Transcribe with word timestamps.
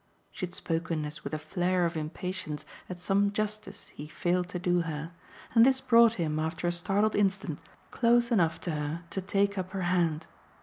She 0.31 0.47
had 0.47 0.55
spoken 0.55 1.05
as 1.05 1.23
with 1.23 1.31
a 1.31 1.37
flare 1.37 1.85
of 1.85 1.95
impatience 1.95 2.65
at 2.89 2.99
some 2.99 3.31
justice 3.31 3.89
he 3.89 4.07
failed 4.07 4.49
to 4.49 4.57
do 4.57 4.81
her, 4.81 5.11
and 5.53 5.63
this 5.63 5.79
brought 5.79 6.13
him 6.15 6.39
after 6.39 6.65
a 6.65 6.71
startled 6.71 7.13
instant 7.13 7.59
close 7.91 8.31
enough 8.31 8.59
to 8.61 8.71
her 8.71 9.03
to 9.11 9.21
take 9.21 9.59
up 9.59 9.69
her 9.73 9.83
hand. 9.83 10.25